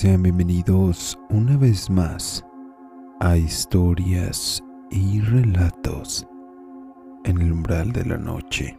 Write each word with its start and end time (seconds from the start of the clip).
Sean 0.00 0.22
bienvenidos 0.22 1.18
una 1.28 1.56
vez 1.56 1.90
más 1.90 2.44
a 3.18 3.36
historias 3.36 4.62
y 4.92 5.20
relatos 5.22 6.24
en 7.24 7.40
el 7.40 7.50
umbral 7.50 7.90
de 7.90 8.04
la 8.04 8.16
noche. 8.16 8.78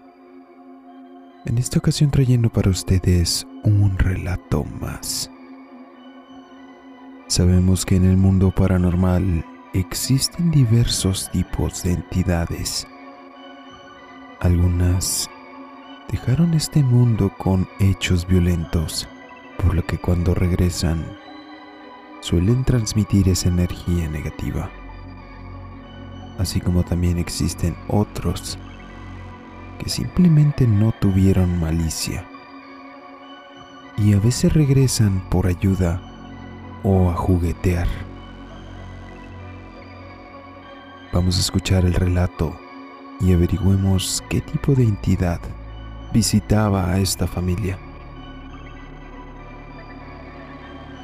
En 1.44 1.58
esta 1.58 1.80
ocasión 1.80 2.10
trayendo 2.10 2.50
para 2.50 2.70
ustedes 2.70 3.46
un 3.66 3.98
relato 3.98 4.64
más. 4.80 5.30
Sabemos 7.28 7.86
que 7.86 7.98
en 7.98 8.06
el 8.06 8.16
mundo 8.16 8.52
paranormal 8.52 9.44
existen 9.74 10.52
diversos 10.52 11.30
tipos 11.32 11.84
de 11.84 11.96
entidades. 11.96 12.88
Algunas 14.40 15.30
dejaron 16.10 16.54
este 16.54 16.82
mundo 16.82 17.30
con 17.38 17.68
hechos 17.82 18.26
violentos 18.26 19.06
por 19.62 19.76
lo 19.76 19.86
que 19.86 19.98
cuando 19.98 20.34
regresan 20.34 21.06
suelen 22.22 22.64
transmitir 22.64 23.30
esa 23.30 23.50
energía 23.50 24.10
negativa. 24.10 24.70
Así 26.38 26.62
como 26.62 26.84
también 26.84 27.18
existen 27.18 27.76
otros 27.88 28.58
que 29.78 29.90
simplemente 29.90 30.68
no 30.68 30.94
tuvieron 31.00 31.60
malicia 31.60 32.26
y 33.98 34.14
a 34.14 34.20
veces 34.20 34.54
regresan 34.54 35.22
por 35.30 35.48
ayuda 35.48 36.02
o 36.84 37.10
a 37.10 37.16
juguetear. 37.16 37.88
Vamos 41.12 41.38
a 41.38 41.42
escuchar 41.42 41.86
el 41.86 41.94
relato 41.94 42.58
y 43.20 43.34
averigüemos 43.34 44.24
qué 44.30 44.42
tipo 44.42 44.74
de 44.74 44.84
entidad 44.84 45.42
visitaba 46.14 46.92
a 46.92 47.00
esta 47.00 47.28
familia. 47.28 47.78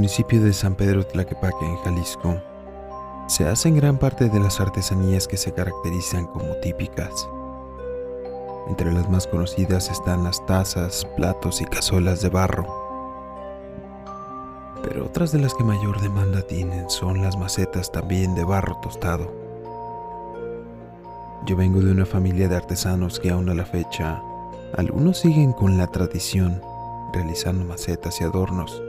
Municipio 0.00 0.42
de 0.42 0.54
San 0.54 0.76
Pedro 0.76 1.04
Tlaquepaque, 1.04 1.66
en 1.66 1.76
Jalisco, 1.76 2.40
se 3.26 3.46
hacen 3.46 3.76
gran 3.76 3.98
parte 3.98 4.30
de 4.30 4.40
las 4.40 4.58
artesanías 4.58 5.28
que 5.28 5.36
se 5.36 5.52
caracterizan 5.52 6.24
como 6.24 6.54
típicas. 6.62 7.28
Entre 8.66 8.90
las 8.90 9.10
más 9.10 9.26
conocidas 9.26 9.90
están 9.90 10.24
las 10.24 10.46
tazas, 10.46 11.06
platos 11.18 11.60
y 11.60 11.66
cazuelas 11.66 12.22
de 12.22 12.30
barro. 12.30 12.66
Pero 14.82 15.04
otras 15.04 15.32
de 15.32 15.40
las 15.40 15.52
que 15.52 15.64
mayor 15.64 16.00
demanda 16.00 16.40
tienen 16.40 16.88
son 16.88 17.20
las 17.20 17.36
macetas 17.36 17.92
también 17.92 18.34
de 18.34 18.44
barro 18.44 18.78
tostado. 18.80 19.30
Yo 21.44 21.56
vengo 21.56 21.80
de 21.80 21.92
una 21.92 22.06
familia 22.06 22.48
de 22.48 22.56
artesanos 22.56 23.20
que 23.20 23.28
aún 23.28 23.50
a 23.50 23.54
la 23.54 23.66
fecha, 23.66 24.22
algunos 24.78 25.18
siguen 25.18 25.52
con 25.52 25.76
la 25.76 25.88
tradición, 25.88 26.62
realizando 27.12 27.66
macetas 27.66 28.18
y 28.22 28.24
adornos 28.24 28.82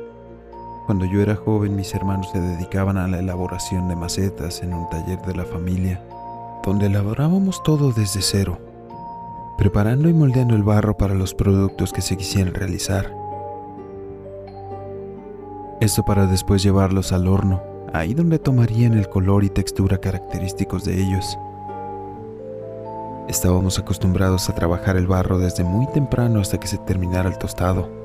cuando 0.86 1.06
yo 1.06 1.22
era 1.22 1.36
joven 1.36 1.76
mis 1.76 1.94
hermanos 1.94 2.30
se 2.32 2.40
dedicaban 2.40 2.98
a 2.98 3.08
la 3.08 3.20
elaboración 3.20 3.88
de 3.88 3.96
macetas 3.96 4.64
en 4.64 4.74
un 4.74 4.90
taller 4.90 5.22
de 5.22 5.36
la 5.36 5.46
familia, 5.46 6.04
donde 6.64 6.88
elaborábamos 6.88 7.62
todo 7.64 7.92
desde 7.92 8.22
cero, 8.22 8.60
preparando 9.58 10.10
y 10.10 10.14
moldeando 10.14 10.56
el 10.56 10.64
barro 10.64 10.98
para 10.98 11.14
los 11.14 11.34
productos 11.34 11.94
que 11.94 12.02
se 12.02 12.18
quisieran 12.18 12.54
realizar. 12.54 13.16
Esto 15.80 16.04
para 16.04 16.28
después 16.28 16.62
llevarlos 16.62 17.12
al 17.12 17.28
horno, 17.28 17.62
ahí 17.94 18.14
donde 18.14 18.40
tomarían 18.40 18.94
el 18.94 19.10
color 19.10 19.44
y 19.44 19.50
textura 19.50 19.98
característicos 20.00 20.84
de 20.86 21.02
ellos. 21.02 21.38
Estábamos 23.28 23.80
acostumbrados 23.80 24.50
a 24.50 24.56
trabajar 24.56 24.98
el 24.98 25.08
barro 25.08 25.40
desde 25.40 25.64
muy 25.64 25.88
temprano 25.88 26.40
hasta 26.40 26.60
que 26.60 26.68
se 26.68 26.78
terminara 26.80 27.30
el 27.30 27.38
tostado 27.38 28.01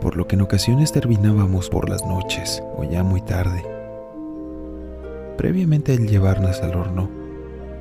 por 0.00 0.16
lo 0.16 0.26
que 0.26 0.36
en 0.36 0.42
ocasiones 0.42 0.92
terminábamos 0.92 1.68
por 1.68 1.88
las 1.88 2.04
noches 2.04 2.62
o 2.76 2.84
ya 2.84 3.02
muy 3.02 3.20
tarde. 3.20 3.64
Previamente 5.36 5.92
al 5.92 6.06
llevarnos 6.06 6.60
al 6.62 6.74
horno, 6.74 7.08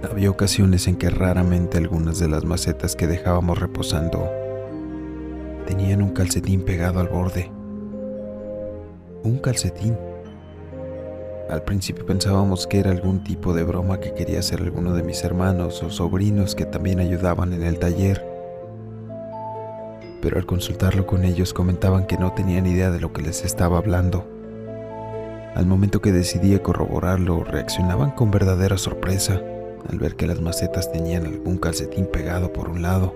había 0.10 0.30
ocasiones 0.30 0.88
en 0.88 0.96
que 0.96 1.10
raramente 1.10 1.78
algunas 1.78 2.20
de 2.20 2.30
las 2.30 2.46
macetas 2.46 2.96
que 2.96 3.08
dejábamos 3.08 3.60
reposando 3.60 4.30
tenían 5.66 6.02
un 6.02 6.12
calcetín 6.12 6.64
pegado 6.64 7.00
al 7.00 7.10
borde. 7.10 7.52
Un 9.24 9.40
calcetín. 9.40 9.98
Al 11.50 11.64
principio 11.64 12.06
pensábamos 12.06 12.68
que 12.68 12.80
era 12.80 12.92
algún 12.92 13.24
tipo 13.24 13.54
de 13.54 13.64
broma 13.64 14.00
que 14.00 14.14
quería 14.14 14.40
hacer 14.40 14.62
alguno 14.62 14.94
de 14.94 15.04
mis 15.04 15.24
hermanos 15.24 15.82
o 15.84 15.90
sobrinos 15.90 16.56
que 16.56 16.66
también 16.66 17.00
ayudaban 17.00 17.54
en 17.54 17.64
el 17.64 17.80
taller 17.80 18.29
pero 20.22 20.38
al 20.38 20.46
consultarlo 20.46 21.06
con 21.06 21.24
ellos 21.24 21.54
comentaban 21.54 22.06
que 22.06 22.18
no 22.18 22.34
tenían 22.34 22.66
idea 22.66 22.92
de 22.92 23.00
lo 23.00 23.14
que 23.14 23.22
les 23.22 23.44
estaba 23.44 23.78
hablando. 23.78 24.26
Al 25.56 25.66
momento 25.66 26.02
que 26.02 26.12
decidí 26.12 26.58
corroborarlo, 26.60 27.44
reaccionaban 27.44 28.12
con 28.12 28.32
verdadera 28.32 28.78
sorpresa 28.78 29.42
al 29.88 29.98
ver 29.98 30.16
que 30.16 30.28
las 30.28 30.42
macetas 30.42 30.92
tenían 30.92 31.26
algún 31.26 31.58
calcetín 31.58 32.06
pegado 32.06 32.54
por 32.54 32.70
un 32.70 32.82
lado. 32.82 33.16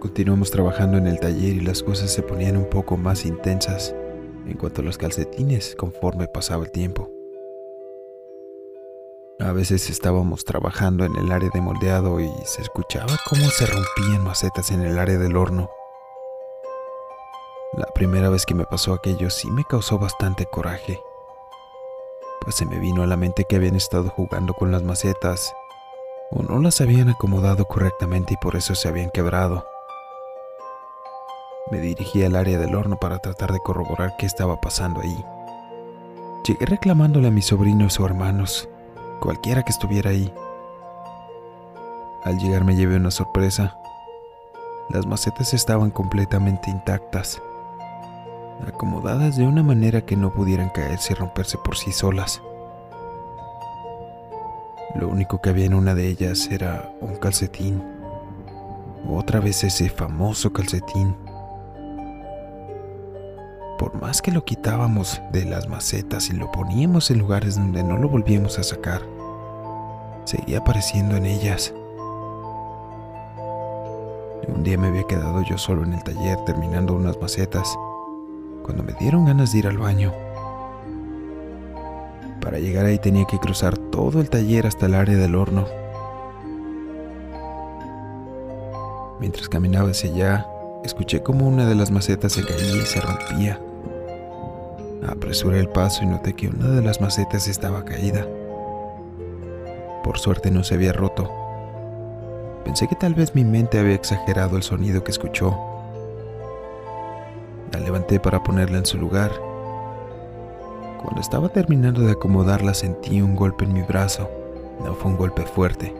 Continuamos 0.00 0.50
trabajando 0.50 0.98
en 0.98 1.06
el 1.06 1.20
taller 1.20 1.56
y 1.56 1.60
las 1.60 1.82
cosas 1.82 2.10
se 2.10 2.22
ponían 2.22 2.56
un 2.56 2.68
poco 2.68 2.96
más 2.96 3.24
intensas 3.24 3.94
en 4.46 4.56
cuanto 4.56 4.80
a 4.80 4.84
los 4.84 4.98
calcetines 4.98 5.76
conforme 5.76 6.26
pasaba 6.26 6.64
el 6.64 6.72
tiempo. 6.72 7.11
A 9.44 9.50
veces 9.50 9.90
estábamos 9.90 10.44
trabajando 10.44 11.04
en 11.04 11.16
el 11.16 11.32
área 11.32 11.50
de 11.52 11.60
moldeado 11.60 12.20
y 12.20 12.32
se 12.44 12.62
escuchaba 12.62 13.18
cómo 13.28 13.44
se 13.50 13.66
rompían 13.66 14.22
macetas 14.22 14.70
en 14.70 14.82
el 14.82 15.00
área 15.00 15.18
del 15.18 15.36
horno. 15.36 15.68
La 17.72 17.86
primera 17.86 18.30
vez 18.30 18.46
que 18.46 18.54
me 18.54 18.66
pasó 18.66 18.92
aquello 18.92 19.30
sí 19.30 19.50
me 19.50 19.64
causó 19.64 19.98
bastante 19.98 20.46
coraje, 20.46 21.00
pues 22.40 22.54
se 22.54 22.66
me 22.66 22.78
vino 22.78 23.02
a 23.02 23.08
la 23.08 23.16
mente 23.16 23.44
que 23.44 23.56
habían 23.56 23.74
estado 23.74 24.10
jugando 24.10 24.54
con 24.54 24.70
las 24.70 24.84
macetas 24.84 25.52
o 26.30 26.44
no 26.44 26.60
las 26.60 26.80
habían 26.80 27.08
acomodado 27.08 27.64
correctamente 27.64 28.34
y 28.34 28.36
por 28.36 28.54
eso 28.54 28.76
se 28.76 28.86
habían 28.86 29.10
quebrado. 29.10 29.66
Me 31.72 31.80
dirigí 31.80 32.22
al 32.22 32.36
área 32.36 32.58
del 32.58 32.76
horno 32.76 32.96
para 32.96 33.18
tratar 33.18 33.52
de 33.52 33.60
corroborar 33.60 34.14
qué 34.18 34.26
estaba 34.26 34.60
pasando 34.60 35.00
ahí. 35.00 35.24
Llegué 36.44 36.64
reclamándole 36.64 37.26
a 37.26 37.32
mis 37.32 37.46
sobrinos 37.46 37.98
o 37.98 38.06
hermanos 38.06 38.68
cualquiera 39.22 39.62
que 39.62 39.70
estuviera 39.70 40.10
ahí. 40.10 40.34
Al 42.24 42.38
llegar 42.38 42.64
me 42.64 42.74
llevé 42.74 42.96
una 42.96 43.12
sorpresa. 43.12 43.78
Las 44.90 45.06
macetas 45.06 45.54
estaban 45.54 45.90
completamente 45.90 46.70
intactas, 46.70 47.40
acomodadas 48.66 49.36
de 49.36 49.46
una 49.46 49.62
manera 49.62 50.04
que 50.04 50.16
no 50.16 50.34
pudieran 50.34 50.70
caerse 50.70 51.12
y 51.12 51.16
romperse 51.16 51.56
por 51.56 51.76
sí 51.76 51.92
solas. 51.92 52.42
Lo 54.96 55.08
único 55.08 55.40
que 55.40 55.50
había 55.50 55.66
en 55.66 55.74
una 55.74 55.94
de 55.94 56.08
ellas 56.08 56.48
era 56.50 56.92
un 57.00 57.14
calcetín. 57.14 57.82
Otra 59.08 59.38
vez 59.38 59.62
ese 59.62 59.88
famoso 59.88 60.52
calcetín. 60.52 61.16
Por 63.78 63.94
más 64.00 64.20
que 64.20 64.32
lo 64.32 64.44
quitábamos 64.44 65.20
de 65.32 65.44
las 65.44 65.68
macetas 65.68 66.28
y 66.28 66.32
lo 66.34 66.50
poníamos 66.52 67.10
en 67.10 67.18
lugares 67.18 67.56
donde 67.56 67.82
no 67.82 67.96
lo 67.98 68.08
volvíamos 68.08 68.58
a 68.58 68.62
sacar, 68.62 69.11
seguía 70.24 70.58
apareciendo 70.58 71.16
en 71.16 71.26
ellas. 71.26 71.74
Un 74.48 74.62
día 74.62 74.76
me 74.76 74.88
había 74.88 75.04
quedado 75.04 75.42
yo 75.42 75.56
solo 75.58 75.84
en 75.84 75.92
el 75.92 76.02
taller 76.02 76.38
terminando 76.44 76.94
unas 76.94 77.20
macetas, 77.20 77.78
cuando 78.62 78.82
me 78.82 78.92
dieron 78.94 79.26
ganas 79.26 79.52
de 79.52 79.58
ir 79.58 79.66
al 79.66 79.78
baño. 79.78 80.12
Para 82.40 82.58
llegar 82.58 82.86
ahí 82.86 82.98
tenía 82.98 83.24
que 83.24 83.38
cruzar 83.38 83.78
todo 83.78 84.20
el 84.20 84.28
taller 84.28 84.66
hasta 84.66 84.86
el 84.86 84.94
área 84.94 85.16
del 85.16 85.36
horno. 85.36 85.66
Mientras 89.20 89.48
caminaba 89.48 89.90
hacia 89.90 90.10
allá, 90.10 90.46
escuché 90.82 91.22
como 91.22 91.46
una 91.46 91.66
de 91.66 91.76
las 91.76 91.92
macetas 91.92 92.32
se 92.32 92.44
caía 92.44 92.76
y 92.76 92.86
se 92.86 93.00
rompía. 93.00 93.60
Apresuré 95.06 95.60
el 95.60 95.68
paso 95.68 96.02
y 96.02 96.06
noté 96.06 96.34
que 96.34 96.48
una 96.48 96.68
de 96.68 96.82
las 96.82 97.00
macetas 97.00 97.46
estaba 97.46 97.84
caída. 97.84 98.26
Por 100.02 100.18
suerte 100.18 100.50
no 100.50 100.64
se 100.64 100.74
había 100.74 100.92
roto, 100.92 101.30
Pensé 102.64 102.86
que 102.86 102.94
tal 102.94 103.14
vez 103.14 103.34
mi 103.34 103.44
mente 103.44 103.78
había 103.78 103.94
exagerado 103.94 104.56
el 104.56 104.62
sonido 104.62 105.02
que 105.02 105.10
escuchó. 105.10 105.58
La 107.72 107.80
levanté 107.80 108.20
para 108.20 108.42
ponerla 108.42 108.78
en 108.78 108.86
su 108.86 108.98
lugar. 108.98 109.32
Cuando 111.02 111.20
estaba 111.20 111.48
terminando 111.48 112.02
de 112.02 112.12
acomodarla 112.12 112.74
sentí 112.74 113.20
un 113.20 113.34
golpe 113.34 113.64
en 113.64 113.72
mi 113.72 113.82
brazo. 113.82 114.30
No 114.84 114.94
fue 114.94 115.10
un 115.10 115.16
golpe 115.16 115.42
fuerte. 115.42 115.92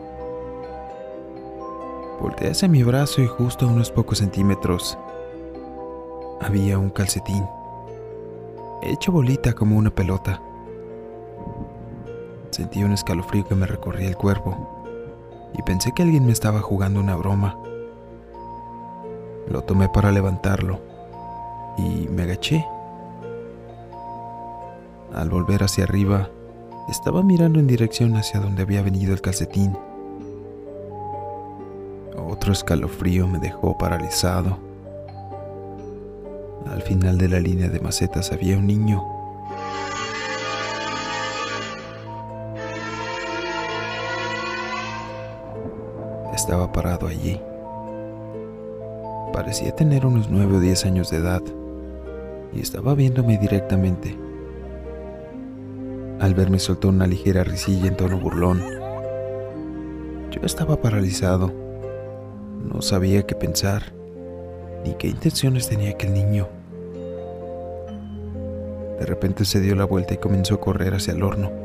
Volteé 2.21 2.51
hacia 2.51 2.69
mi 2.69 2.83
brazo 2.83 3.21
y 3.21 3.27
justo 3.27 3.65
a 3.65 3.69
unos 3.69 3.91
pocos 3.91 4.19
centímetros 4.19 4.97
había 6.39 6.77
un 6.77 6.89
calcetín, 6.89 7.45
hecho 8.81 9.11
bolita 9.11 9.53
como 9.53 9.77
una 9.77 9.89
pelota. 9.89 10.41
Sentí 12.53 12.83
un 12.83 12.91
escalofrío 12.91 13.47
que 13.47 13.55
me 13.55 13.65
recorría 13.65 14.07
el 14.07 14.15
cuerpo 14.15 14.55
y 15.57 15.63
pensé 15.63 15.91
que 15.91 16.03
alguien 16.03 16.27
me 16.27 16.31
estaba 16.31 16.61
jugando 16.61 16.99
una 16.99 17.15
broma. 17.15 17.57
Lo 19.47 19.63
tomé 19.63 19.89
para 19.89 20.11
levantarlo 20.11 20.79
y 21.79 22.07
me 22.09 22.21
agaché. 22.21 22.63
Al 25.15 25.31
volver 25.31 25.63
hacia 25.63 25.85
arriba, 25.85 26.29
estaba 26.91 27.23
mirando 27.23 27.59
en 27.59 27.65
dirección 27.65 28.15
hacia 28.17 28.39
donde 28.39 28.61
había 28.61 28.83
venido 28.83 29.15
el 29.15 29.21
calcetín. 29.21 29.75
Otro 32.15 32.53
escalofrío 32.53 33.27
me 33.27 33.39
dejó 33.39 33.79
paralizado. 33.79 34.59
Al 36.69 36.83
final 36.83 37.17
de 37.17 37.29
la 37.29 37.39
línea 37.39 37.69
de 37.69 37.79
macetas 37.79 38.31
había 38.31 38.59
un 38.59 38.67
niño. 38.67 39.12
Estaba 46.43 46.73
parado 46.73 47.07
allí. 47.07 47.39
Parecía 49.31 49.73
tener 49.73 50.05
unos 50.05 50.29
nueve 50.29 50.57
o 50.57 50.59
diez 50.59 50.85
años 50.85 51.09
de 51.09 51.19
edad 51.19 51.41
y 52.51 52.59
estaba 52.59 52.95
viéndome 52.95 53.37
directamente. 53.37 54.17
Al 56.19 56.33
verme 56.33 56.59
soltó 56.59 56.89
una 56.89 57.07
ligera 57.07 57.45
risilla 57.45 57.87
en 57.87 57.95
tono 57.95 58.19
burlón. 58.19 58.61
Yo 60.31 60.41
estaba 60.43 60.75
paralizado. 60.81 61.49
No 62.73 62.81
sabía 62.81 63.25
qué 63.25 63.35
pensar 63.35 63.93
ni 64.83 64.95
qué 64.95 65.07
intenciones 65.07 65.69
tenía 65.69 65.91
aquel 65.91 66.13
niño. 66.13 66.49
De 68.99 69.05
repente 69.05 69.45
se 69.45 69.61
dio 69.61 69.75
la 69.75 69.85
vuelta 69.85 70.13
y 70.13 70.17
comenzó 70.17 70.55
a 70.55 70.59
correr 70.59 70.93
hacia 70.93 71.13
el 71.13 71.23
horno. 71.23 71.62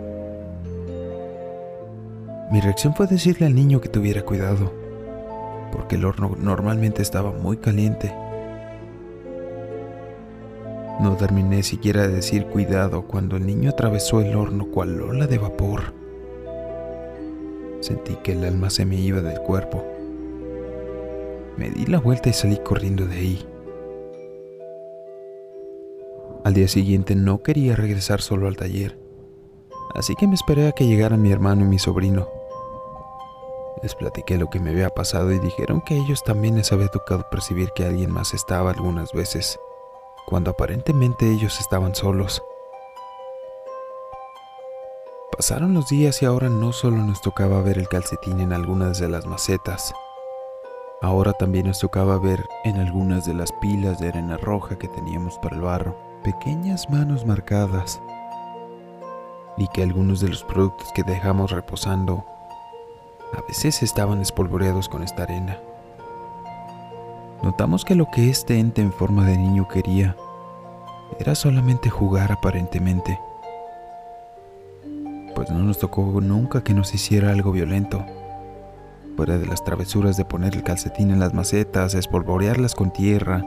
Mi 2.50 2.62
reacción 2.62 2.94
fue 2.94 3.06
decirle 3.06 3.46
al 3.46 3.54
niño 3.54 3.82
que 3.82 3.90
tuviera 3.90 4.22
cuidado, 4.22 4.72
porque 5.70 5.96
el 5.96 6.06
horno 6.06 6.34
normalmente 6.38 7.02
estaba 7.02 7.30
muy 7.30 7.58
caliente. 7.58 8.14
No 10.98 11.14
terminé 11.16 11.62
siquiera 11.62 12.02
de 12.02 12.14
decir 12.14 12.46
cuidado 12.46 13.02
cuando 13.02 13.36
el 13.36 13.46
niño 13.46 13.68
atravesó 13.68 14.22
el 14.22 14.34
horno 14.34 14.66
cual 14.66 14.98
ola 15.02 15.26
de 15.26 15.36
vapor. 15.36 15.92
Sentí 17.80 18.16
que 18.16 18.32
el 18.32 18.42
alma 18.44 18.70
se 18.70 18.86
me 18.86 18.96
iba 18.96 19.20
del 19.20 19.40
cuerpo. 19.40 19.84
Me 21.58 21.68
di 21.68 21.84
la 21.84 22.00
vuelta 22.00 22.30
y 22.30 22.32
salí 22.32 22.56
corriendo 22.64 23.04
de 23.04 23.14
ahí. 23.14 23.46
Al 26.44 26.54
día 26.54 26.66
siguiente 26.66 27.14
no 27.14 27.42
quería 27.42 27.76
regresar 27.76 28.22
solo 28.22 28.48
al 28.48 28.56
taller, 28.56 28.98
así 29.94 30.14
que 30.14 30.26
me 30.26 30.34
esperé 30.34 30.66
a 30.66 30.72
que 30.72 30.86
llegaran 30.86 31.20
mi 31.20 31.30
hermano 31.30 31.62
y 31.66 31.68
mi 31.68 31.78
sobrino. 31.78 32.37
Les 33.82 33.94
platiqué 33.94 34.36
lo 34.38 34.50
que 34.50 34.60
me 34.60 34.70
había 34.70 34.90
pasado 34.90 35.32
y 35.32 35.38
dijeron 35.38 35.80
que 35.80 35.94
a 35.94 35.96
ellos 35.98 36.22
también 36.24 36.56
les 36.56 36.72
había 36.72 36.88
tocado 36.88 37.28
percibir 37.30 37.70
que 37.72 37.84
alguien 37.84 38.10
más 38.10 38.34
estaba 38.34 38.70
algunas 38.70 39.12
veces, 39.12 39.58
cuando 40.26 40.50
aparentemente 40.50 41.30
ellos 41.30 41.60
estaban 41.60 41.94
solos. 41.94 42.42
Pasaron 45.36 45.74
los 45.74 45.88
días 45.88 46.20
y 46.22 46.26
ahora 46.26 46.48
no 46.48 46.72
solo 46.72 46.96
nos 46.96 47.20
tocaba 47.20 47.62
ver 47.62 47.78
el 47.78 47.88
calcetín 47.88 48.40
en 48.40 48.52
algunas 48.52 48.98
de 48.98 49.08
las 49.08 49.26
macetas, 49.26 49.94
Ahora 51.00 51.32
también 51.32 51.68
nos 51.68 51.78
tocaba 51.78 52.18
ver 52.18 52.48
en 52.64 52.76
algunas 52.78 53.24
de 53.24 53.32
las 53.32 53.52
pilas 53.52 54.00
de 54.00 54.08
arena 54.08 54.36
roja 54.36 54.76
que 54.76 54.88
teníamos 54.88 55.38
para 55.38 55.54
el 55.54 55.62
barro 55.62 55.96
pequeñas 56.24 56.90
manos 56.90 57.24
marcadas 57.24 58.02
y 59.56 59.68
que 59.68 59.84
algunos 59.84 60.18
de 60.18 60.28
los 60.28 60.42
productos 60.42 60.90
que 60.92 61.04
dejamos 61.04 61.52
reposando 61.52 62.24
a 63.32 63.42
veces 63.46 63.82
estaban 63.82 64.20
espolvoreados 64.20 64.88
con 64.88 65.02
esta 65.02 65.24
arena. 65.24 65.58
Notamos 67.42 67.84
que 67.84 67.94
lo 67.94 68.10
que 68.10 68.30
este 68.30 68.58
ente 68.58 68.82
en 68.82 68.92
forma 68.92 69.24
de 69.24 69.36
niño 69.36 69.68
quería 69.68 70.16
era 71.18 71.34
solamente 71.34 71.90
jugar 71.90 72.32
aparentemente, 72.32 73.18
pues 75.34 75.50
no 75.50 75.60
nos 75.60 75.78
tocó 75.78 76.20
nunca 76.20 76.64
que 76.64 76.74
nos 76.74 76.94
hiciera 76.94 77.30
algo 77.30 77.52
violento 77.52 78.04
fuera 79.18 79.36
de 79.36 79.46
las 79.46 79.64
travesuras 79.64 80.16
de 80.16 80.24
poner 80.24 80.54
el 80.54 80.62
calcetín 80.62 81.10
en 81.10 81.18
las 81.18 81.34
macetas, 81.34 81.94
espolvorearlas 81.94 82.76
con 82.76 82.92
tierra 82.92 83.44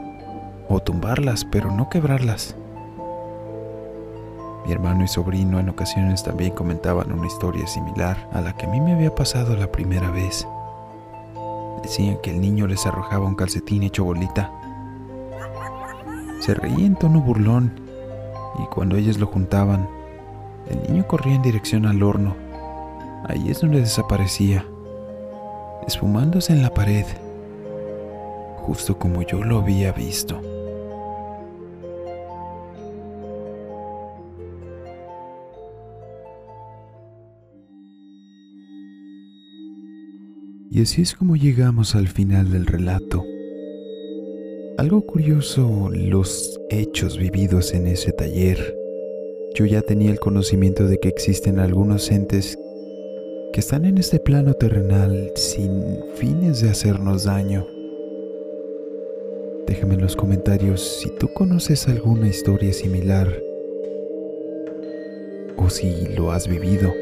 o 0.68 0.80
tumbarlas, 0.80 1.46
pero 1.46 1.70
no 1.70 1.88
quebrarlas. 1.88 2.56
Mi 4.64 4.72
hermano 4.72 5.04
y 5.04 5.08
sobrino 5.08 5.58
en 5.58 5.68
ocasiones 5.68 6.22
también 6.22 6.52
comentaban 6.52 7.12
una 7.12 7.26
historia 7.26 7.66
similar 7.66 8.28
a 8.32 8.40
la 8.40 8.56
que 8.56 8.66
a 8.66 8.68
mí 8.68 8.80
me 8.80 8.92
había 8.92 9.14
pasado 9.14 9.56
la 9.56 9.70
primera 9.72 10.10
vez. 10.10 10.46
Decían 11.82 12.18
que 12.22 12.30
el 12.30 12.40
niño 12.40 12.66
les 12.66 12.86
arrojaba 12.86 13.26
un 13.26 13.34
calcetín 13.34 13.82
hecho 13.82 14.04
bolita. 14.04 14.52
Se 16.40 16.54
reía 16.54 16.86
en 16.86 16.96
tono 16.96 17.20
burlón 17.20 17.72
y 18.62 18.66
cuando 18.66 18.96
ellos 18.96 19.18
lo 19.18 19.26
juntaban, 19.26 19.88
el 20.68 20.82
niño 20.82 21.06
corría 21.08 21.34
en 21.34 21.42
dirección 21.42 21.86
al 21.86 22.02
horno. 22.02 22.36
Ahí 23.28 23.50
es 23.50 23.60
donde 23.60 23.80
desaparecía 23.80 24.64
esfumándose 25.86 26.52
en 26.52 26.62
la 26.62 26.72
pared, 26.72 27.06
justo 28.58 28.98
como 28.98 29.22
yo 29.22 29.42
lo 29.42 29.58
había 29.58 29.92
visto. 29.92 30.40
Y 40.74 40.80
así 40.80 41.02
es 41.02 41.14
como 41.14 41.36
llegamos 41.36 41.94
al 41.94 42.08
final 42.08 42.50
del 42.50 42.64
relato. 42.64 43.22
Algo 44.78 45.02
curioso, 45.02 45.90
los 45.92 46.58
hechos 46.70 47.18
vividos 47.18 47.74
en 47.74 47.86
ese 47.86 48.10
taller. 48.12 48.74
Yo 49.54 49.66
ya 49.66 49.82
tenía 49.82 50.10
el 50.10 50.18
conocimiento 50.18 50.86
de 50.86 50.98
que 50.98 51.08
existen 51.08 51.58
algunos 51.58 52.10
entes 52.10 52.56
que 53.52 53.60
están 53.60 53.84
en 53.84 53.98
este 53.98 54.18
plano 54.18 54.54
terrenal 54.54 55.32
sin 55.34 55.98
fines 56.14 56.62
de 56.62 56.70
hacernos 56.70 57.24
daño. 57.24 57.66
Déjame 59.66 59.96
en 59.96 60.00
los 60.00 60.16
comentarios 60.16 60.80
si 61.02 61.10
tú 61.18 61.28
conoces 61.34 61.86
alguna 61.86 62.28
historia 62.28 62.72
similar 62.72 63.28
o 65.58 65.68
si 65.68 66.06
lo 66.16 66.32
has 66.32 66.48
vivido. 66.48 66.94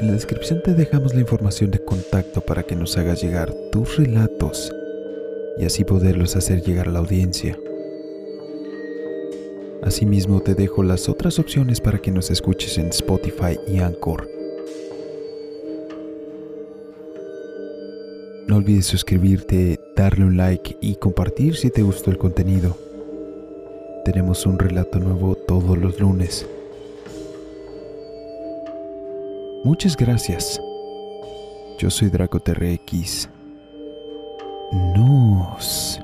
En 0.00 0.08
la 0.08 0.12
descripción 0.12 0.60
te 0.62 0.74
dejamos 0.74 1.14
la 1.14 1.20
información 1.20 1.70
de 1.70 1.78
contacto 1.78 2.40
para 2.40 2.64
que 2.64 2.74
nos 2.74 2.96
hagas 2.98 3.22
llegar 3.22 3.54
tus 3.70 3.96
relatos 3.96 4.74
y 5.56 5.64
así 5.64 5.84
poderlos 5.84 6.34
hacer 6.34 6.62
llegar 6.62 6.88
a 6.88 6.90
la 6.90 6.98
audiencia. 6.98 7.56
Asimismo 9.82 10.40
te 10.40 10.54
dejo 10.54 10.82
las 10.82 11.08
otras 11.08 11.38
opciones 11.38 11.80
para 11.80 11.98
que 11.98 12.10
nos 12.10 12.30
escuches 12.30 12.76
en 12.78 12.88
Spotify 12.88 13.58
y 13.68 13.78
Anchor. 13.78 14.28
No 18.48 18.56
olvides 18.56 18.86
suscribirte, 18.86 19.78
darle 19.94 20.24
un 20.24 20.36
like 20.36 20.76
y 20.80 20.96
compartir 20.96 21.56
si 21.56 21.70
te 21.70 21.82
gustó 21.82 22.10
el 22.10 22.18
contenido. 22.18 22.76
Tenemos 24.04 24.44
un 24.44 24.58
relato 24.58 24.98
nuevo 24.98 25.34
todos 25.34 25.78
los 25.78 26.00
lunes. 26.00 26.46
Muchas 29.64 29.96
gracias. 29.96 30.60
Yo 31.78 31.90
soy 31.90 32.10
DracoTRX. 32.10 33.30
Nos 34.94 36.00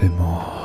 vemos. 0.00 0.59